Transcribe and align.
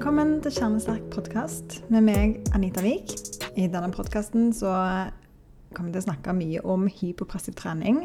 Velkommen 0.00 0.38
til 0.40 0.54
Kjernesterk 0.56 1.10
podkast 1.12 1.74
med 1.92 2.06
meg, 2.06 2.38
Anita 2.56 2.80
Wiik. 2.80 3.10
I 3.52 3.66
denne 3.68 3.90
podkasten 3.92 4.46
kommer 4.56 5.10
vi 5.76 5.92
til 5.92 6.00
å 6.00 6.04
snakke 6.06 6.32
mye 6.32 6.60
om 6.64 6.86
hypopressiv 6.88 7.52
trening 7.58 7.98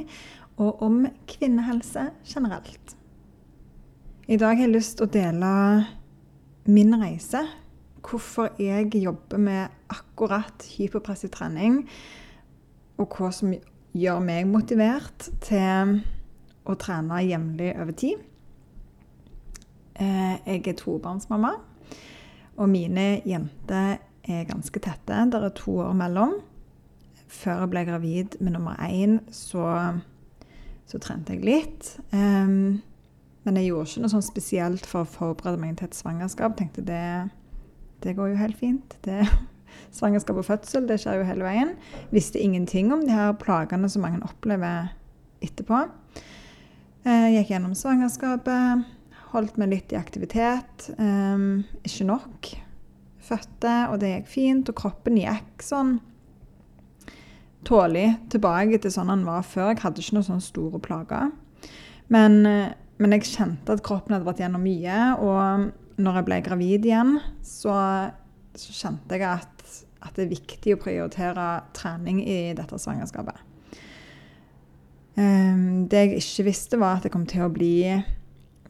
og 0.60 0.82
om 0.84 0.98
kvinnehelse 1.32 2.02
generelt. 2.28 2.98
I 4.28 4.36
dag 4.36 4.58
har 4.60 4.66
jeg 4.66 4.74
lyst 4.74 4.98
til 5.00 5.08
å 5.08 5.14
dele 5.14 5.52
min 6.68 6.92
reise. 7.00 7.46
Hvorfor 8.04 8.52
jeg 8.60 8.92
jobber 9.00 9.40
med 9.40 9.78
akkurat 9.88 10.66
hypopressiv 10.74 11.32
trening, 11.32 11.86
og 13.00 13.16
hva 13.16 13.30
som 13.38 13.54
gjør 13.96 14.20
meg 14.20 14.50
motivert 14.52 15.30
til 15.48 15.96
å 16.68 16.76
trene 16.76 17.22
jevnlig 17.24 17.72
over 17.72 17.96
tid. 18.04 18.20
Eh, 19.96 20.36
jeg 20.44 20.68
er 20.74 20.78
tobarnsmamma, 20.84 21.54
og 22.56 22.70
mine 22.72 23.22
jenter 23.28 23.98
er 24.26 24.50
ganske 24.50 24.82
tette. 24.82 25.22
Det 25.32 25.40
er 25.42 25.56
to 25.58 25.78
år 25.86 25.96
mellom. 25.98 26.36
Før 27.28 27.64
jeg 27.64 27.72
ble 27.74 27.86
gravid 27.88 28.38
med 28.40 28.56
nummer 28.56 28.78
én, 28.86 29.20
så, 29.34 29.66
så 30.88 31.02
trente 31.04 31.36
jeg 31.36 31.46
litt. 31.46 31.90
Um, 32.14 32.82
men 33.46 33.60
jeg 33.60 33.70
gjorde 33.70 33.90
ikke 33.90 34.06
noe 34.06 34.14
sånn 34.16 34.26
spesielt 34.26 34.88
for 34.90 35.04
å 35.04 35.10
forberede 35.10 35.62
meg 35.62 35.76
til 35.78 35.90
et 35.90 35.98
svangerskap. 35.98 36.56
Tenkte 36.58 36.86
det, 36.86 37.04
det 38.06 38.16
går 38.18 38.32
jo 38.32 38.40
helt 38.40 38.58
fint. 38.62 38.96
Det, 39.06 39.20
svangerskap 39.98 40.40
og 40.42 40.48
fødsel, 40.48 40.88
det 40.90 41.02
skjer 41.04 41.20
jo 41.20 41.28
hele 41.28 41.46
veien. 41.46 41.76
Visste 42.16 42.42
ingenting 42.42 42.94
om 42.96 43.04
de 43.06 43.14
her 43.14 43.36
plagene 43.42 43.90
som 43.92 44.06
mange 44.06 44.24
opplever 44.26 44.94
etterpå. 45.46 45.84
Jeg 47.06 47.36
gikk 47.36 47.52
gjennom 47.54 47.76
svangerskapet, 47.78 48.86
holdt 49.36 49.60
meg 49.62 49.72
litt 49.72 49.94
i 49.94 50.00
aktivitet. 50.00 50.90
Um, 50.98 51.64
ikke 51.86 52.08
nok. 52.08 52.52
Fødte, 53.26 53.78
og 53.92 54.00
det 54.02 54.12
gikk 54.12 54.30
fint. 54.32 54.72
Og 54.72 54.78
kroppen 54.80 55.20
gikk 55.20 55.66
sånn 55.66 55.98
tålig 57.66 58.12
tilbake 58.34 58.80
til 58.82 58.94
sånn 58.94 59.12
han 59.12 59.26
var 59.28 59.46
før. 59.48 59.74
Jeg 59.74 59.84
hadde 59.84 60.04
ikke 60.04 60.18
noen 60.18 60.28
sånne 60.30 60.46
store 60.46 60.82
plager. 60.84 61.32
Men, 62.14 62.38
men, 62.46 63.16
jeg 63.16 63.32
kjente 63.32 63.74
at 63.74 63.84
kroppen 63.86 64.16
hadde 64.16 64.28
vært 64.28 64.44
gjennom 64.44 64.66
mye. 64.66 65.00
Og 65.18 66.02
når 66.02 66.20
jeg 66.20 66.28
ble 66.28 66.40
gravid 66.46 66.88
igjen, 66.90 67.18
så, 67.46 67.76
så 68.58 68.78
kjente 68.82 69.18
jeg 69.18 69.28
at, 69.32 69.66
at, 70.02 70.14
det 70.18 70.28
er 70.28 70.36
viktig 70.36 70.76
å 70.76 70.82
prioritere 70.82 71.50
trening 71.78 72.22
i 72.24 72.40
dette 72.58 72.80
svangerskapet. 72.82 73.42
Um, 75.16 75.86
det 75.90 76.02
jeg 76.02 76.20
ikke 76.20 76.50
visste, 76.50 76.80
var 76.82 77.00
at 77.00 77.08
jeg 77.08 77.16
kom 77.16 77.26
til 77.30 77.46
å 77.46 77.54
bli 77.54 77.78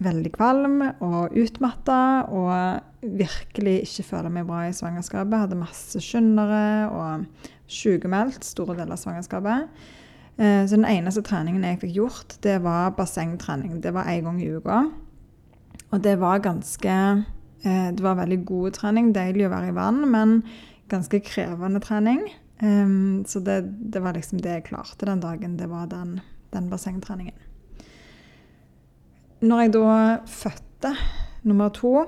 veldig 0.03 0.31
kvalm 0.35 0.81
og 0.83 1.35
utmatta 1.39 1.99
og 2.27 3.05
virkelig 3.05 3.77
ikke 3.85 4.07
føler 4.09 4.33
meg 4.33 4.47
bra 4.49 4.65
i 4.67 4.73
svangerskapet. 4.75 5.45
Hadde 5.45 5.59
masse 5.59 6.01
skyndere 6.03 6.89
og 6.91 7.45
sykemeldt 7.71 8.45
store 8.45 8.75
deler 8.75 8.95
av 8.95 9.01
svangerskapet. 9.01 9.69
Eh, 10.35 10.65
så 10.67 10.75
den 10.75 10.87
eneste 10.89 11.23
treningen 11.25 11.63
jeg 11.63 11.81
fikk 11.85 11.95
gjort, 11.95 12.37
det 12.43 12.59
var 12.65 12.95
bassengtrening. 12.97 13.79
Det 13.83 13.93
var 13.95 14.09
én 14.11 14.27
gang 14.27 14.41
i 14.43 14.51
uka. 14.51 14.83
Og 15.93 16.03
det 16.03 16.17
var 16.19 16.43
ganske 16.43 16.91
eh, 17.63 17.91
Det 17.95 18.03
var 18.03 18.19
veldig 18.19 18.45
god 18.45 18.71
trening. 18.71 19.13
Deilig 19.15 19.47
å 19.47 19.53
være 19.53 19.71
i 19.71 19.77
vann, 19.77 20.03
men 20.11 20.41
ganske 20.91 21.21
krevende 21.23 21.79
trening. 21.79 22.25
Eh, 22.59 23.23
så 23.25 23.39
det, 23.39 23.61
det 23.93 24.03
var 24.03 24.17
liksom 24.17 24.43
det 24.43 24.59
jeg 24.59 24.69
klarte 24.73 25.07
den 25.07 25.23
dagen. 25.23 25.57
Det 25.57 25.69
var 25.71 25.87
den, 25.87 26.19
den 26.51 26.69
bassengtreningen. 26.69 27.44
Når 29.45 29.59
jeg 29.61 29.73
da 29.75 29.89
fødte 30.25 30.91
nummer 31.45 31.69
to, 31.69 32.05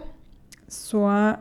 så, 0.67 1.35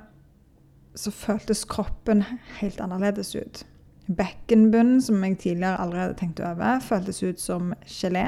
så 0.95 1.13
føltes 1.15 1.65
kroppen 1.65 2.21
helt 2.59 2.81
annerledes 2.85 3.33
ut. 3.37 3.63
Bekkenbunnen, 4.07 5.01
som 5.03 5.25
jeg 5.25 5.39
tidligere 5.39 5.81
allerede 5.81 6.19
tenkte 6.19 6.45
over, 6.45 6.83
føltes 6.85 7.23
ut 7.23 7.41
som 7.41 7.73
gelé. 7.89 8.27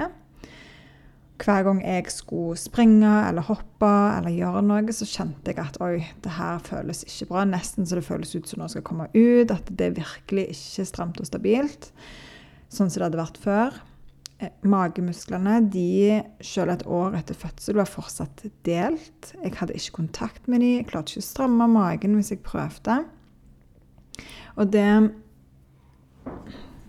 Hver 1.39 1.67
gang 1.67 1.83
jeg 1.85 2.09
skulle 2.11 2.57
springe 2.59 3.11
eller 3.29 3.45
hoppe 3.47 3.93
eller 4.17 4.33
gjøre 4.33 4.65
noe, 4.65 4.97
så 4.97 5.07
kjente 5.07 5.53
jeg 5.53 5.61
at 5.63 5.77
oi, 5.85 6.01
det 6.25 6.35
her 6.39 6.65
føles 6.65 7.05
ikke 7.05 7.29
bra. 7.35 7.45
Nesten 7.47 7.87
så 7.87 8.01
det 8.01 8.07
føles 8.09 8.33
ut 8.35 8.49
som 8.49 8.63
noe 8.63 8.73
skal 8.73 8.87
komme 8.87 9.11
ut. 9.13 9.53
At 9.53 9.69
det 9.69 9.91
er 9.91 10.01
virkelig 10.01 10.49
ikke 10.57 10.89
stramt 10.89 11.21
og 11.21 11.29
stabilt. 11.29 11.93
Sånn 12.73 12.89
som 12.89 13.03
det 13.03 13.11
hadde 13.11 13.23
vært 13.23 13.41
før. 13.45 13.79
Eh, 14.39 14.51
magemusklene, 14.63 15.57
de, 15.67 16.23
selv 16.47 16.71
et 16.71 16.85
år 16.87 17.17
etter 17.19 17.35
fødsel, 17.35 17.75
var 17.81 17.89
fortsatt 17.91 18.45
delt. 18.67 19.33
Jeg 19.35 19.57
hadde 19.59 19.75
ikke 19.75 19.97
kontakt 19.97 20.47
med 20.47 20.63
dem. 20.63 20.77
Jeg 20.77 20.91
klarte 20.93 21.17
ikke 21.17 21.25
å 21.25 21.27
stramme 21.27 21.67
magen 21.73 22.15
hvis 22.15 22.31
jeg 22.31 22.45
prøvde. 22.47 23.01
Og 24.55 24.71
det, 24.71 24.87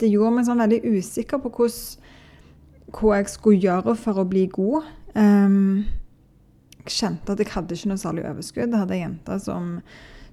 det 0.01 0.11
gjorde 0.11 0.35
meg 0.35 0.45
sånn 0.45 0.61
veldig 0.61 0.93
usikker 0.93 1.41
på 1.41 1.53
hos, 1.57 1.79
hva 2.93 3.17
jeg 3.17 3.33
skulle 3.33 3.63
gjøre 3.65 3.97
for 3.97 4.21
å 4.21 4.29
bli 4.29 4.45
god. 4.53 4.85
Um, 5.17 5.87
jeg 6.83 6.93
kjente 6.99 7.33
at 7.33 7.41
jeg 7.41 7.53
hadde 7.55 7.77
ikke 7.77 7.89
noe 7.89 8.01
særlig 8.01 8.29
overskudd. 8.29 8.69
Jeg 8.69 8.83
hadde 8.83 8.97
ei 8.97 9.03
jente 9.03 9.41
som 9.41 9.73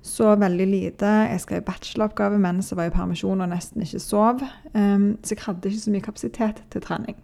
så 0.06 0.34
veldig 0.38 0.66
lite. 0.70 1.12
Jeg 1.30 1.42
skrev 1.42 1.64
bacheloroppgave 1.66 2.38
mens 2.40 2.70
jeg 2.70 2.78
var 2.78 2.90
i 2.90 2.94
permisjon 2.94 3.42
og 3.44 3.50
nesten 3.50 3.84
ikke 3.84 4.02
sov. 4.02 4.42
Um, 4.74 5.16
så 5.22 5.34
jeg 5.34 5.44
hadde 5.44 5.70
ikke 5.70 5.84
så 5.84 5.94
mye 5.94 6.06
kapasitet 6.06 6.62
til 6.72 6.84
trening. 6.84 7.18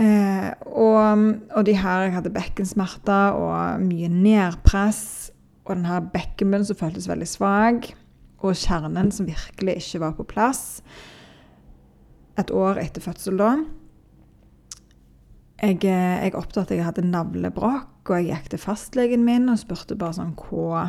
Uh, 0.00 0.52
og, 0.64 1.24
og, 1.52 1.66
de 1.66 1.74
her 1.76 2.06
Jeg 2.06 2.14
hadde 2.14 2.32
bekkensmerter 2.32 3.36
og 3.36 3.82
mye 3.84 4.08
nedpress. 4.08 5.30
Og 5.64 5.76
den 5.76 5.86
her 5.86 6.00
bekkenbunnen 6.12 6.66
som 6.66 6.76
føltes 6.76 7.08
veldig 7.08 7.28
svak. 7.28 7.92
Og 8.40 8.56
kjernen 8.56 9.12
som 9.12 9.28
virkelig 9.28 9.76
ikke 9.80 10.00
var 10.06 10.16
på 10.16 10.28
plass. 10.28 10.80
Et 12.40 12.50
år 12.50 12.80
etter 12.80 13.04
fødsel 13.04 13.36
da. 13.40 13.54
Jeg, 15.60 15.84
eh, 15.84 16.22
jeg 16.24 16.34
oppdaget 16.38 16.70
at 16.70 16.76
jeg 16.78 16.86
hadde 16.86 17.04
navlebrokk, 17.10 18.08
og 18.08 18.16
jeg 18.16 18.30
gikk 18.30 18.48
til 18.54 18.62
fastlegen 18.62 19.26
min 19.26 19.50
og 19.52 19.60
spurte 19.60 19.98
bare 19.98 20.16
sånn 20.16 20.32
Hva, 20.38 20.86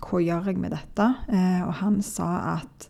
hva 0.00 0.20
gjør 0.24 0.48
jeg 0.50 0.60
med 0.62 0.72
dette? 0.72 1.08
Eh, 1.28 1.60
og 1.66 1.74
han 1.82 2.00
sa 2.04 2.30
at, 2.54 2.88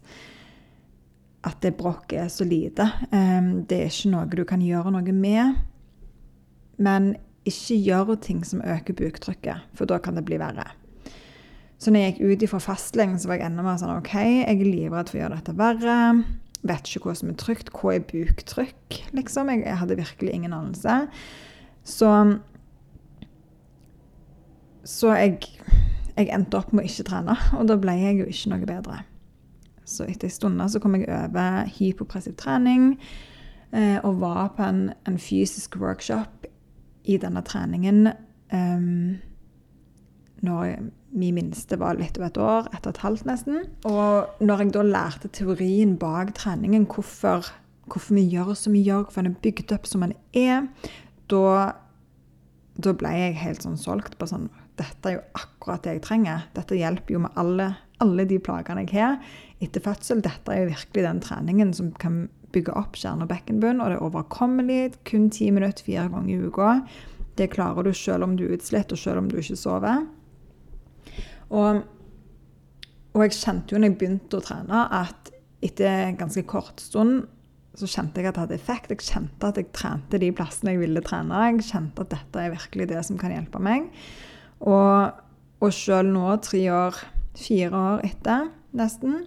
at 1.51 1.59
det 1.67 1.75
brokket 1.79 2.21
er 2.23 2.31
så 2.31 2.47
lite. 2.47 2.87
Eh, 3.11 3.51
det 3.67 3.81
er 3.83 3.91
ikke 3.91 4.15
noe 4.15 4.31
du 4.31 4.45
kan 4.47 4.63
gjøre 4.63 4.95
noe 4.95 5.17
med. 5.19 5.59
Men 6.79 7.15
ikke 7.47 7.79
gjør 7.79 8.17
ting 8.23 8.47
som 8.47 8.63
øker 8.63 8.95
buktrykket, 8.95 9.71
for 9.75 9.91
da 9.91 9.99
kan 10.03 10.19
det 10.19 10.27
bli 10.27 10.39
verre. 10.39 10.67
Så 11.77 11.91
når 11.91 12.07
jeg 12.07 12.15
gikk 12.15 12.45
ut 12.45 12.51
fra 12.55 12.63
fastlegen, 12.71 13.19
så 13.21 13.29
var 13.29 13.41
jeg 13.41 13.51
enda 13.51 13.65
mer 13.67 13.79
sånn 13.81 13.99
OK, 13.99 14.15
jeg 14.15 14.47
er 14.49 14.63
livredd 14.65 15.11
for 15.11 15.19
å 15.19 15.25
gjøre 15.25 15.39
dette 15.41 15.59
verre. 15.59 15.97
Vet 16.65 16.89
ikke 16.89 17.11
hva 17.11 17.17
som 17.19 17.31
er 17.31 17.39
trygt. 17.41 17.73
Hva 17.75 17.97
er 17.97 18.07
buktrykk, 18.09 19.01
liksom? 19.17 19.51
Jeg, 19.53 19.65
jeg 19.67 19.81
hadde 19.83 19.99
virkelig 20.01 20.33
ingen 20.33 20.57
anelse. 20.57 21.07
Så 21.87 22.39
Så 24.87 25.11
jeg, 25.19 25.41
jeg 26.17 26.29
endte 26.31 26.59
opp 26.59 26.73
med 26.73 26.85
å 26.85 26.87
ikke 26.87 27.09
trene, 27.09 27.35
og 27.59 27.67
da 27.67 27.75
ble 27.75 27.97
jeg 27.99 28.21
jo 28.21 28.27
ikke 28.31 28.51
noe 28.53 28.69
bedre. 28.69 28.99
Så 29.87 30.07
etter 30.07 30.29
en 30.29 30.35
stund 30.35 30.83
kom 30.83 30.95
jeg 30.95 31.09
over 31.11 31.67
hypopressiv 31.79 32.37
trening 32.39 32.97
eh, 33.73 33.99
og 34.03 34.21
var 34.23 34.53
på 34.57 34.63
en, 34.63 34.93
en, 35.07 35.19
fysisk 35.19 35.77
workshop 35.79 36.47
i 37.05 37.19
denne 37.23 37.43
treningen 37.47 38.09
um, 38.51 39.19
når 40.43 40.79
min 41.17 41.37
minste 41.37 41.79
var 41.81 41.99
litt 41.99 42.19
over 42.21 42.29
et 42.29 42.41
år, 42.43 42.69
ett 42.75 42.87
og 42.87 42.93
et 42.93 43.03
halvt 43.05 43.27
nesten. 43.29 43.65
Og 43.89 44.43
når 44.45 44.63
jeg 44.63 44.75
da 44.77 44.85
lærte 44.87 45.33
teorien 45.33 45.97
bak 46.01 46.35
treningen, 46.37 46.87
hvorfor, 46.91 47.49
hvorfor 47.89 48.19
vi 48.19 48.27
gjør 48.35 48.55
som 48.59 48.77
vi 48.77 48.85
gjør, 48.87 49.07
hvorfor 49.07 49.27
den 49.27 49.35
er 49.35 49.43
bygd 49.47 49.75
opp 49.77 49.89
som 49.89 50.05
den 50.05 50.15
er, 50.37 50.69
da, 51.33 51.73
da 52.79 52.95
ble 53.01 53.13
jeg 53.17 53.41
helt 53.43 53.67
sånn 53.67 53.81
solgt 53.81 54.19
på 54.21 54.31
sånn 54.31 54.49
Dette 54.77 55.09
er 55.09 55.15
jo 55.15 55.21
akkurat 55.41 55.87
det 55.87 55.95
jeg 55.95 56.01
trenger. 56.05 56.43
Dette 56.53 56.77
hjelper 56.77 57.15
jo 57.15 57.23
med 57.25 57.39
alle, 57.41 57.71
alle 58.05 58.27
de 58.29 58.37
plagene 58.45 58.83
jeg 58.85 58.93
har 58.93 59.15
etter 59.65 59.81
fødsel. 59.81 60.21
Dette 60.21 60.53
er 60.53 60.67
jo 60.67 60.75
virkelig 60.75 61.05
den 61.07 61.23
treningen 61.25 61.71
som 61.73 61.95
kan 61.97 62.27
bygge 62.53 62.75
opp 62.77 62.99
kjerne- 63.01 63.25
og 63.25 63.31
bekkenbunn, 63.31 63.81
og 63.81 63.89
det 63.89 63.97
er 63.97 64.05
overkommelig. 64.05 64.99
Kun 65.09 65.31
ti 65.33 65.49
minutter 65.51 65.85
fire 65.85 66.11
ganger 66.13 66.29
i 66.29 66.45
uka. 66.45 66.75
Det 67.37 67.51
klarer 67.53 67.85
du 67.85 67.93
selv 67.93 68.25
om 68.25 68.37
du 68.37 68.45
er 68.47 68.57
utslitt, 68.57 68.93
og 68.93 68.99
selv 68.99 69.19
om 69.19 69.31
du 69.31 69.39
ikke 69.41 69.57
sover. 69.57 70.07
Og, 71.55 71.83
og, 73.15 73.23
jeg 73.25 73.37
kjente 73.39 73.75
jo 73.75 73.81
når 73.81 73.93
jeg 73.93 73.99
begynte 74.01 74.39
å 74.39 74.45
trene, 74.45 74.83
at 74.91 75.33
etter 75.65 76.09
en 76.09 76.21
ganske 76.21 76.45
kort 76.49 76.83
stund 76.83 77.25
så 77.77 77.89
kjente 77.91 78.23
jeg 78.23 78.31
at 78.31 78.37
det 78.37 78.43
hadde 78.47 78.57
effekt. 78.57 78.93
Jeg 78.93 79.05
kjente 79.05 79.51
at 79.51 79.59
jeg 79.61 79.69
trente 79.77 80.21
de 80.21 80.31
plassene 80.33 80.73
jeg 80.73 80.81
ville 80.81 81.03
trene. 81.05 81.43
Jeg 81.51 81.67
kjente 81.69 82.07
at 82.07 82.13
dette 82.15 82.41
er 82.41 82.55
virkelig 82.55 82.87
det 82.93 83.03
som 83.05 83.19
kan 83.21 83.35
hjelpe 83.35 83.61
meg. 83.61 83.91
Og, 84.65 85.19
og 85.61 85.75
sjøl 85.77 86.09
nå, 86.15 86.25
tre 86.45 86.63
år, 86.73 87.03
fire 87.37 87.83
år 87.83 88.07
etter 88.09 88.49
nesten, 88.77 89.27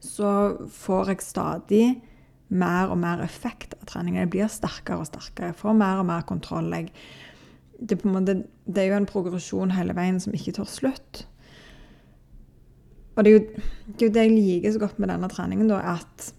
så 0.00 0.30
får 0.70 1.10
jeg 1.12 1.26
stadig 1.26 1.84
mer 2.50 2.90
og 2.90 2.98
mer 3.02 3.22
effekt 3.24 3.74
av 3.78 3.86
treninga. 3.90 4.24
Jeg 4.24 4.32
blir 4.32 4.50
sterkere 4.50 5.02
og 5.02 5.10
sterkere. 5.10 5.50
Jeg 5.50 5.58
får 5.60 5.76
mer 5.78 6.02
og 6.02 6.08
mer 6.08 6.24
kontroll. 6.26 6.70
Jeg 6.74 6.90
det, 7.80 8.04
måte, 8.04 8.42
det 8.66 8.82
er 8.82 8.92
jo 8.92 9.00
en 9.00 9.08
progresjon 9.08 9.72
hele 9.74 9.96
veien 9.96 10.20
som 10.20 10.34
ikke 10.36 10.54
tar 10.58 10.68
slutt. 10.68 11.24
Og 13.16 13.24
det 13.24 13.32
er, 13.32 13.36
jo, 13.36 13.64
det 13.86 14.04
er 14.04 14.06
jo 14.08 14.14
det 14.14 14.24
jeg 14.26 14.34
liker 14.36 14.74
så 14.74 14.82
godt 14.84 15.00
med 15.02 15.10
denne 15.12 15.30
treningen, 15.32 15.70
da, 15.70 15.80
at, 15.96 16.30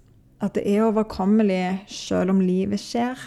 at 0.41 0.55
det 0.57 0.63
er 0.69 0.85
overkommelig 0.87 1.63
selv 1.91 2.33
om 2.33 2.41
livet 2.41 2.81
skjer. 2.81 3.19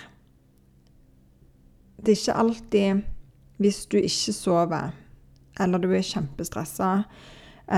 Det 2.00 2.14
er 2.14 2.20
ikke 2.20 2.38
alltid 2.44 3.04
hvis 3.62 3.84
du 3.86 4.00
ikke 4.00 4.34
sover, 4.34 4.94
eller 5.60 5.78
du 5.78 5.92
er 5.94 6.02
kjempestressa, 6.02 7.04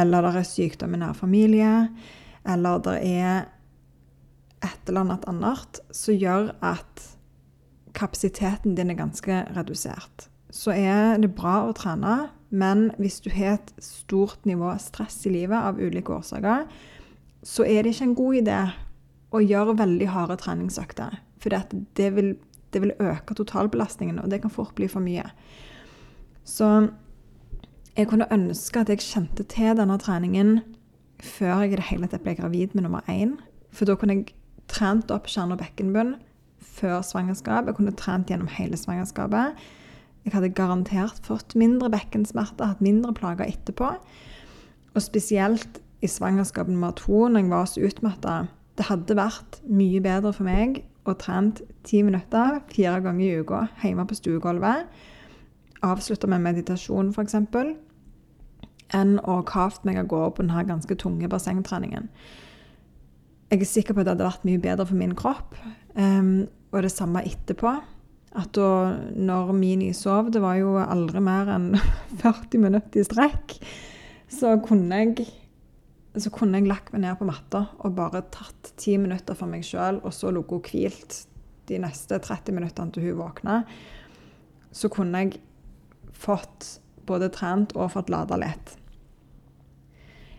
eller 0.01 0.25
det 0.25 0.41
er 0.41 0.49
sykdom 0.49 0.97
i 0.97 1.03
nær 1.03 1.13
familie, 1.19 1.75
eller 2.49 2.81
det 2.87 2.97
er 3.05 3.45
et 4.65 4.89
eller 4.89 5.05
annet 5.05 5.29
annet 5.29 5.83
som 5.95 6.17
gjør 6.17 6.55
at 6.65 7.05
kapasiteten 7.97 8.77
din 8.77 8.93
er 8.93 8.99
ganske 8.99 9.43
redusert. 9.57 10.29
Så 10.53 10.73
er 10.77 11.17
det 11.21 11.35
bra 11.37 11.65
å 11.67 11.75
trene, 11.77 12.29
men 12.51 12.91
hvis 13.01 13.19
du 13.25 13.31
har 13.35 13.57
et 13.57 13.73
stort 13.83 14.45
nivå 14.47 14.71
stress 14.81 15.19
i 15.27 15.33
livet 15.35 15.59
av 15.59 15.81
ulike 15.81 16.15
årsaker, 16.15 16.67
så 17.47 17.67
er 17.67 17.83
det 17.83 17.95
ikke 17.95 18.09
en 18.11 18.19
god 18.19 18.39
idé 18.43 18.61
å 19.35 19.43
gjøre 19.43 19.79
veldig 19.81 20.11
harde 20.13 20.37
treningsøkter. 20.41 21.19
For 21.43 21.53
det 21.99 22.13
vil, 22.15 22.37
det 22.73 22.83
vil 22.83 22.95
øke 23.03 23.37
totalbelastningen, 23.39 24.21
og 24.23 24.31
det 24.31 24.43
kan 24.45 24.55
fort 24.55 24.75
bli 24.79 24.89
for 24.91 25.05
mye. 25.05 25.27
Så 26.47 26.89
jeg 27.97 28.09
kunne 28.11 28.31
ønske 28.33 28.81
at 28.81 28.91
jeg 28.93 29.05
kjente 29.05 29.47
til 29.51 29.77
denne 29.79 29.99
treningen 29.99 30.61
før 31.23 31.65
jeg 31.65 31.73
i 31.73 31.79
det 31.81 31.89
hele 31.89 32.09
tatt 32.13 32.25
ble 32.27 32.37
gravid 32.39 32.75
med 32.77 32.87
nummer 32.87 33.07
én. 33.11 33.39
For 33.73 33.89
da 33.89 33.97
kunne 33.99 34.19
jeg 34.19 34.35
trent 34.71 35.11
opp 35.15 35.31
kjerne- 35.31 35.57
og 35.57 35.63
bekkenbunn 35.63 36.17
før 36.77 37.01
svangerskap. 37.07 37.67
Jeg 37.67 37.79
kunne 37.79 37.97
trent 37.97 38.31
gjennom 38.31 38.51
hele 38.53 38.79
svangerskapet. 38.79 39.57
Jeg 40.27 40.35
hadde 40.35 40.55
garantert 40.59 41.21
fått 41.23 41.55
mindre 41.59 41.91
bekkensmerter, 41.93 42.73
hatt 42.73 42.83
mindre 42.85 43.15
plager 43.15 43.47
etterpå. 43.47 43.93
Og 44.97 45.03
spesielt 45.05 45.81
i 46.03 46.11
svangerskap 46.11 46.69
nummer 46.69 46.95
to, 46.99 47.29
når 47.29 47.45
jeg 47.45 47.51
var 47.51 47.69
så 47.71 47.85
utmatta. 47.87 48.37
Det 48.77 48.89
hadde 48.91 49.17
vært 49.17 49.61
mye 49.71 50.01
bedre 50.05 50.33
for 50.37 50.49
meg 50.49 50.83
å 51.07 51.15
trent 51.17 51.63
ti 51.87 52.03
minutter 52.03 52.59
fire 52.73 52.99
ganger 53.05 53.25
i 53.25 53.45
uka 53.45 53.63
hjemme 53.85 54.07
på 54.09 54.19
stuegulvet. 54.19 54.91
Avslutta 55.87 56.29
med 56.31 56.43
meditasjon, 56.45 57.13
f.eks. 57.15 57.37
Enn 58.97 59.17
å 59.23 59.41
kavt 59.47 59.87
meg 59.87 60.01
av 60.03 60.11
gårde 60.11 60.35
på 60.37 60.45
denne 60.45 60.67
ganske 60.69 60.99
tunge 60.99 61.31
bassengtreningen. 61.31 62.11
Jeg 63.51 63.63
er 63.63 63.71
sikker 63.71 63.95
på 63.95 64.03
at 64.03 64.09
det 64.09 64.17
hadde 64.17 64.27
vært 64.27 64.47
mye 64.47 64.63
bedre 64.63 64.87
for 64.89 64.99
min 64.99 65.15
kropp. 65.19 65.55
Um, 65.95 66.49
og 66.77 66.85
det 66.85 66.93
samme 66.93 67.25
etterpå. 67.27 67.73
At 68.37 68.53
da 68.57 68.69
når 69.17 69.53
Mini 69.57 69.93
sov, 69.97 70.29
det 70.33 70.43
var 70.45 70.59
jo 70.61 70.77
aldri 70.83 71.23
mer 71.25 71.49
enn 71.55 71.71
40 72.23 72.61
minutter 72.61 73.01
i 73.01 73.07
strekk, 73.07 73.57
så 74.29 74.57
kunne 74.65 75.03
jeg 75.03 75.29
så 76.17 76.31
kunne 76.33 76.57
jeg 76.57 76.69
lagt 76.71 76.95
meg 76.95 77.03
ned 77.03 77.19
på 77.21 77.27
matta 77.29 77.67
og 77.85 77.97
bare 77.97 78.23
tatt 78.33 78.71
ti 78.81 78.95
minutter 78.97 79.37
for 79.37 79.53
meg 79.53 79.67
sjøl, 79.69 79.99
og 80.01 80.15
så 80.17 80.31
ligget 80.33 80.55
hun 80.55 80.63
hvilt 80.71 81.19
de 81.69 81.81
neste 81.83 82.17
30 82.25 82.57
minuttene 82.57 82.95
til 82.95 83.11
hun 83.11 83.19
våkna. 83.21 83.59
Så 84.73 84.89
kunne 84.93 85.21
jeg 85.21 85.43
fått 86.17 86.79
både 87.07 87.29
trent 87.35 87.75
og 87.77 87.93
fått 87.93 88.11
lada 88.13 88.39
litt. 88.41 88.77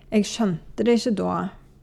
Jeg 0.09 0.25
skjønte 0.25 0.85
det 0.87 0.97
ikke 0.97 1.15
da, 1.19 1.35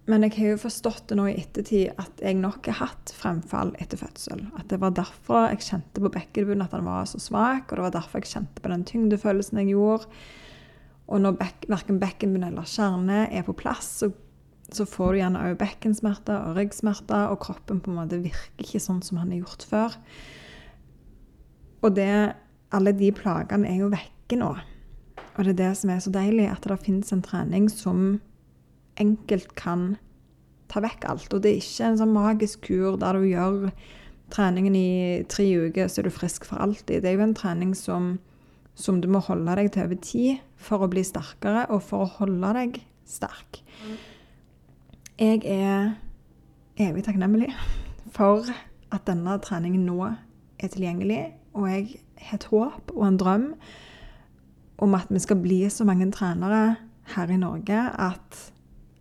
men 0.05 0.27
jeg 0.27 0.35
har 0.37 0.51
jo 0.53 0.61
forstått 0.67 1.07
det 1.09 1.17
nå 1.17 1.31
i 1.31 1.37
ettertid 1.41 1.95
at 2.01 2.21
jeg 2.21 2.37
nok 2.37 2.67
har 2.69 2.91
hatt 2.91 3.13
fremfall 3.17 3.71
etter 3.81 3.97
fødsel. 3.97 4.43
At 4.59 4.69
det 4.69 4.77
var 4.83 4.93
derfor 4.97 5.47
jeg 5.49 5.65
kjente 5.65 6.03
på 6.03 6.11
bekkenbunnen 6.13 6.67
at 6.67 6.75
han 6.77 6.85
var 6.85 7.07
så 7.09 7.21
svak, 7.23 7.71
og 7.71 7.79
det 7.79 7.87
var 7.87 7.95
derfor 7.95 8.21
jeg 8.21 8.35
kjente 8.35 8.61
på 8.61 8.73
den 8.73 8.85
tyngdefølelsen 8.91 9.63
jeg 9.63 9.73
gjorde. 9.73 10.11
Og 11.09 11.25
når 11.25 11.39
bek 11.41 11.65
verken 11.73 12.01
bekkenbunn 12.03 12.45
eller 12.51 12.69
kjerne 12.69 13.23
er 13.33 13.47
på 13.47 13.57
plass, 13.57 13.89
så, 14.03 14.11
så 14.73 14.85
får 14.89 15.15
du 15.15 15.21
gjerne 15.23 15.47
òg 15.49 15.57
bekkensmerter 15.61 16.51
og 16.51 16.61
ryggsmerter, 16.61 17.33
og 17.33 17.41
kroppen 17.45 17.81
på 17.81 17.93
en 17.93 17.99
måte 18.03 18.21
virker 18.21 18.65
ikke 18.65 18.85
sånn 18.85 19.01
som 19.05 19.23
han 19.23 19.33
har 19.33 19.41
gjort 19.41 19.67
før. 19.73 19.99
Og 21.85 21.97
det, 21.97 22.13
alle 22.77 22.93
de 22.97 23.09
plagene 23.17 23.73
er 23.73 23.81
jo 23.81 23.93
vekke 23.93 24.41
nå. 24.41 24.53
Og 25.35 25.41
det 25.45 25.57
er 25.57 25.61
det 25.65 25.73
som 25.81 25.91
er 25.93 26.05
så 26.05 26.13
deilig, 26.13 26.51
at 26.53 26.69
det 26.69 26.81
finnes 26.85 27.13
en 27.13 27.25
trening 27.25 27.73
som 27.73 28.19
enkelt 29.01 29.55
kan 29.59 29.95
ta 30.71 30.83
vekk 30.85 31.07
alt. 31.11 31.29
Og 31.35 31.43
det 31.43 31.53
er 31.53 31.61
ikke 31.63 31.91
en 31.91 32.01
sånn 32.01 32.15
magisk 32.15 32.67
kur 32.69 32.99
der 33.01 33.19
du 33.19 33.29
gjør 33.29 33.69
treningen 34.35 34.77
i 34.79 35.25
tre 35.31 35.47
uker, 35.69 35.89
så 35.89 36.01
er 36.01 36.09
du 36.09 36.15
frisk 36.15 36.47
for 36.49 36.63
alltid. 36.63 37.03
Det 37.03 37.11
er 37.11 37.19
jo 37.19 37.27
en 37.27 37.37
trening 37.37 37.75
som, 37.79 38.17
som 38.75 39.01
du 39.03 39.09
må 39.11 39.23
holde 39.27 39.57
deg 39.61 39.71
til 39.75 39.87
over 39.87 40.01
tid 40.03 40.43
for 40.57 40.85
å 40.85 40.91
bli 40.91 41.05
sterkere, 41.07 41.67
og 41.71 41.85
for 41.85 42.07
å 42.07 42.13
holde 42.19 42.55
deg 42.57 42.81
sterk. 43.09 43.61
Jeg 45.21 45.45
er 45.47 45.95
evig 46.81 47.05
takknemlig 47.07 47.53
for 48.15 48.49
at 48.95 49.05
denne 49.07 49.37
treningen 49.45 49.85
nå 49.87 50.01
er 50.09 50.73
tilgjengelig, 50.73 51.23
og 51.55 51.69
jeg 51.71 52.01
har 52.25 52.41
et 52.41 52.49
håp 52.51 52.91
og 52.95 53.05
en 53.07 53.21
drøm 53.21 53.47
om 54.83 54.97
at 54.99 55.11
vi 55.13 55.21
skal 55.23 55.39
bli 55.39 55.61
så 55.71 55.87
mange 55.87 56.09
trenere 56.15 56.77
her 57.15 57.31
i 57.31 57.39
Norge 57.39 57.79
at 57.79 58.41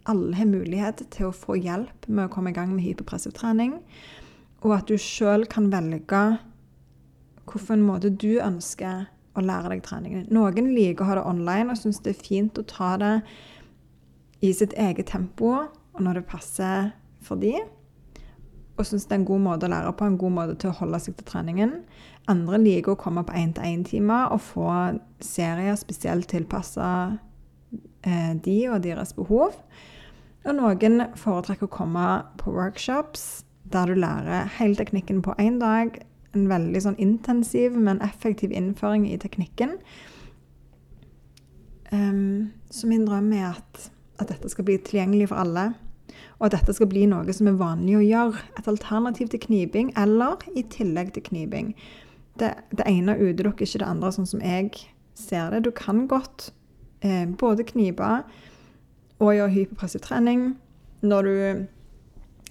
alle 0.09 0.35
har 0.35 0.49
mulighet 0.49 1.05
til 1.13 1.29
å 1.29 1.35
få 1.35 1.57
hjelp 1.59 2.07
med 2.07 2.27
å 2.27 2.31
komme 2.33 2.51
i 2.51 2.55
gang 2.55 2.73
med 2.73 2.83
hyperpressiv 2.83 3.35
trening, 3.37 3.77
og 4.63 4.77
at 4.77 4.87
du 4.87 4.97
sjøl 4.99 5.47
kan 5.51 5.71
velge 5.71 6.23
hvilken 7.43 7.83
måte 7.83 8.09
du 8.09 8.39
ønsker 8.39 9.07
å 9.35 9.43
lære 9.43 9.73
deg 9.73 9.83
treningen. 9.85 10.27
Noen 10.31 10.71
liker 10.75 11.03
å 11.03 11.09
ha 11.09 11.17
det 11.19 11.27
online 11.27 11.73
og 11.73 11.79
syns 11.79 12.01
det 12.03 12.13
er 12.13 12.25
fint 12.25 12.59
å 12.59 12.65
ta 12.69 12.93
det 13.01 13.13
i 14.43 14.51
sitt 14.55 14.75
eget 14.79 15.09
tempo 15.11 15.53
og 15.93 16.01
når 16.01 16.19
det 16.19 16.29
passer 16.29 16.91
for 17.23 17.39
de, 17.39 17.55
Og 18.73 18.87
syns 18.89 19.03
det 19.05 19.13
er 19.13 19.19
en 19.19 19.25
god 19.29 19.41
måte 19.45 19.67
å 19.67 19.69
lære 19.69 19.91
på, 19.93 20.05
en 20.09 20.17
god 20.17 20.31
måte 20.33 20.55
til 20.57 20.71
å 20.71 20.77
holde 20.79 20.97
seg 20.99 21.13
til 21.13 21.27
treningen. 21.29 21.75
Andre 22.31 22.57
liker 22.57 22.95
å 22.95 22.97
komme 22.97 23.21
på 23.21 23.35
én-til-én-timer 23.37 24.31
og 24.33 24.41
få 24.41 24.69
serier 25.21 25.77
spesielt 25.77 26.25
tilpassa 26.31 26.87
eh, 28.01 28.33
de 28.33 28.55
og 28.71 28.81
deres 28.81 29.13
behov. 29.13 29.53
Og 30.43 30.57
noen 30.57 31.05
foretrekker 31.15 31.69
å 31.69 31.71
komme 31.71 32.07
på 32.39 32.51
workshops 32.51 33.43
der 33.73 33.89
du 33.89 33.97
lærer 33.97 34.49
hele 34.57 34.75
teknikken 34.75 35.21
på 35.23 35.35
én 35.39 35.59
dag. 35.61 35.95
En 36.33 36.49
veldig 36.49 36.81
sånn 36.83 36.99
intensiv, 37.01 37.77
men 37.79 38.01
effektiv 38.03 38.51
innføring 38.51 39.05
i 39.09 39.19
teknikken. 39.21 39.77
Um, 41.93 42.51
så 42.73 42.89
min 42.89 43.05
drøm 43.05 43.31
er 43.37 43.51
at, 43.51 43.89
at, 44.19 44.27
dette 44.31 44.49
skal 44.49 44.65
bli 44.67 44.79
tilgjengelig 44.81 45.29
for 45.31 45.43
alle. 45.45 45.67
Og 46.39 46.47
at 46.47 46.57
dette 46.57 46.73
skal 46.75 46.89
bli 46.91 47.05
noe 47.07 47.33
som 47.35 47.47
er 47.47 47.59
vanlig 47.59 47.99
å 47.99 48.05
gjøre. 48.05 48.47
Et 48.59 48.71
alternativ 48.71 49.29
til 49.31 49.43
kniping, 49.45 49.93
eller 49.99 50.41
i 50.57 50.65
tillegg 50.73 51.13
til 51.15 51.27
kniping. 51.29 51.71
Det, 52.41 52.51
det 52.73 52.89
ene 52.89 53.15
utelukker 53.19 53.67
ikke 53.67 53.83
det 53.83 53.91
andre, 53.91 54.11
sånn 54.11 54.29
som 54.29 54.43
jeg 54.43 54.73
ser 55.17 55.53
det. 55.53 55.63
Du 55.67 55.71
kan 55.71 56.07
godt 56.09 56.49
eh, 57.05 57.29
både 57.29 57.65
knipe 57.69 58.23
og 59.23 59.37
gjøre 59.37 59.53
hyperpressiv 59.53 60.03
trening. 60.03 60.53
Når 61.03 61.27
du, 61.27 61.65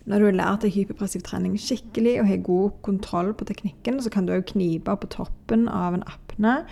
når 0.04 0.18
du 0.18 0.26
har 0.28 0.38
lært 0.38 0.64
deg 0.64 0.74
hyperpressiv 0.76 1.22
trening 1.26 1.54
skikkelig 1.60 2.18
og 2.20 2.28
har 2.28 2.42
god 2.48 2.80
kontroll 2.86 3.32
på 3.36 3.46
teknikken, 3.48 4.00
så 4.02 4.12
kan 4.12 4.26
du 4.26 4.34
òg 4.36 4.48
knipe 4.52 4.96
på 4.96 5.12
toppen 5.12 5.68
av 5.68 5.96
en 5.96 6.04
apne. 6.08 6.62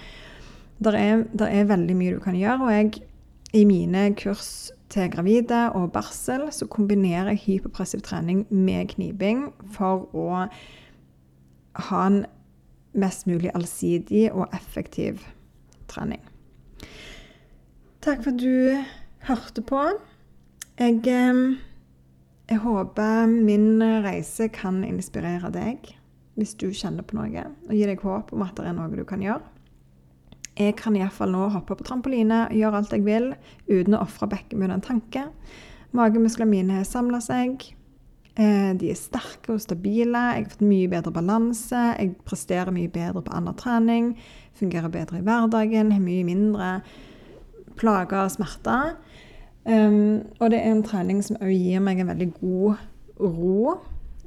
Det 0.80 0.96
er, 0.96 1.24
er, 1.44 1.68
veldig 1.68 1.96
mye 1.96 2.16
du 2.16 2.20
kan 2.24 2.36
gjøre. 2.38 2.60
og 2.64 2.72
jeg, 2.72 3.06
I 3.52 3.64
mine 3.68 4.14
kurs 4.16 4.70
til 4.90 5.10
gravide 5.10 5.70
og 5.76 5.92
barsel 5.92 6.48
så 6.52 6.66
kombinerer 6.66 7.34
jeg 7.34 7.42
hyperpressiv 7.44 8.00
trening 8.06 8.46
med 8.50 8.94
kniping 8.94 9.50
for 9.74 10.08
å 10.16 10.46
ha 11.90 12.06
en 12.06 12.24
mest 12.92 13.26
mulig 13.26 13.52
allsidig 13.54 14.30
og 14.32 14.48
effektiv 14.56 15.22
trening. 15.90 16.22
Takk 18.00 18.24
for 18.24 18.32
at 18.32 18.40
du 18.40 18.80
hørte 19.28 19.64
på. 19.66 19.80
Jeg, 20.80 21.00
jeg 21.04 22.60
håper 22.64 23.26
min 23.30 23.82
reise 24.04 24.48
kan 24.52 24.82
inspirere 24.86 25.52
deg, 25.52 25.90
hvis 26.38 26.54
du 26.56 26.70
kjenner 26.72 27.04
på 27.04 27.18
noe, 27.18 27.46
og 27.68 27.74
gi 27.76 27.88
deg 27.88 28.04
håp 28.04 28.32
om 28.32 28.44
at 28.46 28.56
det 28.56 28.70
er 28.70 28.76
noe 28.78 28.92
du 28.94 29.04
kan 29.08 29.24
gjøre. 29.24 29.42
Jeg 30.60 30.76
kan 30.76 30.96
iallfall 30.96 31.30
nå 31.32 31.46
hoppe 31.54 31.76
på 31.78 31.86
trampoline 31.86 32.44
og 32.48 32.56
gjøre 32.58 32.80
alt 32.80 32.94
jeg 32.94 33.04
vil 33.06 33.28
uten 33.70 33.96
å 33.96 34.02
ofre 34.04 34.28
bekkenbunnen 34.28 34.76
en 34.76 34.84
tanke. 34.84 35.28
Magemusklene 35.96 36.50
mine 36.50 36.80
har 36.80 36.88
samla 36.88 37.20
seg. 37.24 37.62
Eh, 38.36 38.72
de 38.78 38.90
er 38.92 38.98
sterke 38.98 39.54
og 39.54 39.62
stabile. 39.62 40.20
Jeg 40.36 40.44
har 40.44 40.50
fått 40.52 40.66
mye 40.66 40.90
bedre 40.90 41.12
balanse. 41.14 41.80
Jeg 41.96 42.12
presterer 42.28 42.74
mye 42.74 42.90
bedre 42.92 43.22
på 43.24 43.34
annen 43.36 43.56
trening. 43.58 44.12
Fungerer 44.58 44.92
bedre 44.92 45.20
i 45.20 45.24
hverdagen. 45.26 45.94
Har 45.94 46.04
mye 46.04 46.26
mindre 46.28 46.70
plager 47.80 48.24
og 48.24 48.34
smerter. 48.34 48.94
Um, 49.64 50.26
og 50.40 50.52
det 50.52 50.60
er 50.60 50.72
en 50.72 50.84
trening 50.84 51.20
som 51.24 51.38
òg 51.40 51.52
gir 51.52 51.82
meg 51.84 52.00
en 52.00 52.12
veldig 52.12 52.30
god 52.38 52.84
ro. 53.20 53.78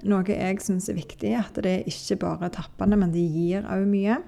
Noe 0.04 0.26
jeg 0.28 0.60
syns 0.62 0.90
er 0.92 1.00
viktig, 1.00 1.32
at 1.40 1.56
det 1.64 1.78
er 1.78 1.88
ikke 1.90 2.20
bare 2.26 2.52
tappende, 2.54 3.00
men 3.00 3.14
det 3.14 3.24
gir 3.24 3.66
òg 3.72 3.86
mye. 3.90 4.20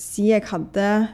si 0.00 0.30
jeg 0.30 0.46
hadde 0.48 1.08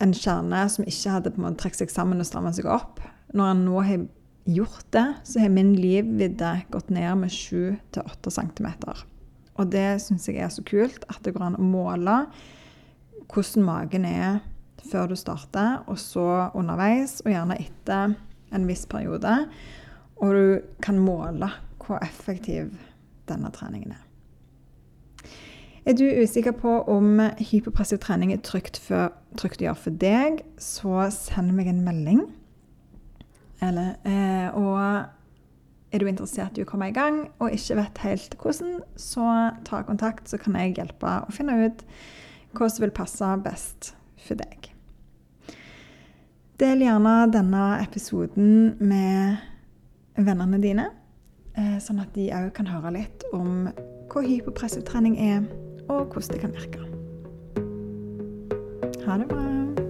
en 0.00 0.14
kjerne 0.14 0.62
som 0.70 0.86
ikke 0.86 1.12
hadde 1.12 1.32
på 1.34 1.40
en 1.40 1.48
måte 1.48 1.60
trukket 1.62 1.82
seg 1.82 1.92
sammen 1.92 2.22
og 2.22 2.28
strammet 2.28 2.56
seg 2.56 2.68
opp, 2.70 3.02
når 3.34 3.50
han 3.50 3.64
nå 3.66 3.82
har 3.84 4.06
gjort 4.48 4.86
det, 4.96 5.06
så 5.28 5.42
har 5.42 5.52
min 5.52 5.74
livvidde 5.76 6.52
gått 6.72 6.92
ned 6.94 7.10
med 7.20 7.34
7-8 7.34 8.32
cm. 8.32 8.68
Og 9.58 9.72
det 9.74 9.98
syns 10.00 10.28
jeg 10.30 10.40
er 10.40 10.52
så 10.54 10.64
kult 10.64 11.04
at 11.10 11.20
det 11.24 11.34
går 11.34 11.50
an 11.50 11.58
å 11.58 11.66
måle 11.66 12.22
hvordan 13.28 13.66
magen 13.66 14.06
er 14.08 14.38
før 14.86 15.10
du 15.10 15.16
starter, 15.18 15.82
og 15.86 15.98
så 15.98 16.50
underveis, 16.54 17.20
og 17.24 17.32
gjerne 17.32 17.58
etter 17.60 18.14
en 18.54 18.68
viss 18.68 18.86
periode. 18.86 19.40
Og 20.18 20.34
du 20.34 20.60
kan 20.82 20.98
måle 20.98 21.50
hvor 21.82 22.00
effektiv 22.04 22.74
denne 23.28 23.50
treningen 23.54 23.94
er. 23.96 24.04
Er 25.88 25.94
du 25.96 26.04
usikker 26.04 26.52
på 26.52 26.72
om 26.90 27.20
hypopressiv 27.40 27.98
trening 28.04 28.32
er 28.34 28.42
trygt, 28.44 28.76
for, 28.76 29.14
trygt 29.40 29.62
å 29.62 29.70
gjøre 29.70 29.80
for 29.86 30.00
deg, 30.02 30.42
så 30.60 31.06
send 31.14 31.54
meg 31.56 31.70
en 31.70 31.80
melding. 31.86 32.26
Eller, 33.64 33.94
eh, 34.04 34.52
og 34.52 35.08
er 35.88 36.02
du 36.02 36.10
interessert 36.10 36.58
i 36.58 36.66
å 36.66 36.68
komme 36.68 36.90
i 36.90 36.94
gang 36.94 37.22
og 37.40 37.54
ikke 37.56 37.78
vet 37.80 38.02
helt 38.04 38.36
hvordan, 38.42 38.82
så 39.00 39.24
ta 39.64 39.80
kontakt, 39.88 40.28
så 40.28 40.36
kan 40.40 40.58
jeg 40.60 40.76
hjelpe 40.76 41.14
å 41.24 41.32
finne 41.32 41.56
ut 41.64 41.86
hva 42.52 42.68
som 42.68 42.84
vil 42.84 42.92
passe 42.92 43.30
best 43.44 43.94
for 44.22 44.38
deg. 44.40 44.70
Del 46.58 46.82
gjerne 46.82 47.28
denne 47.30 47.64
episoden 47.84 48.74
med 48.82 49.36
vennene 50.18 50.58
dine, 50.62 50.88
eh, 51.54 51.78
sånn 51.78 52.02
at 52.02 52.10
de 52.18 52.30
òg 52.34 52.50
kan 52.56 52.66
høre 52.66 52.96
litt 52.98 53.24
om 53.32 53.68
hva 54.10 54.24
hypopressivtrening 54.24 55.18
er 55.22 55.46
og 55.88 56.10
hvordan 56.10 56.34
det 56.34 56.40
kan 56.42 56.56
virke. 56.56 56.84
Ha 59.06 59.16
det 59.22 59.28
bra. 59.30 59.87